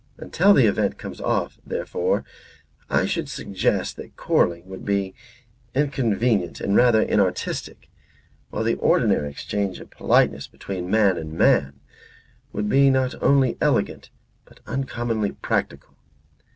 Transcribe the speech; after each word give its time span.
Until 0.17 0.55
the 0.55 0.65
event 0.65 0.97
comes 0.97 1.21
off, 1.21 1.59
therefore 1.63 2.25
I 2.89 3.05
should 3.05 3.29
suggest 3.29 3.97
that 3.97 4.15
quarrelling 4.17 4.65
would 4.65 4.83
be 4.83 5.13
inconvenient 5.75 6.59
and 6.59 6.75
rather 6.75 7.03
inartistic; 7.05 7.87
while 8.49 8.63
the 8.63 8.73
ordinary 8.77 9.29
exchange 9.29 9.79
of 9.79 9.91
politeness 9.91 10.47
between 10.47 10.89
man 10.89 11.17
and 11.19 11.33
man 11.33 11.79
would 12.51 12.67
be 12.67 12.89
not 12.89 13.13
only 13.21 13.59
elegant 13.61 14.09
but 14.45 14.59
uncommonly 14.65 15.33
practical." 15.33 15.95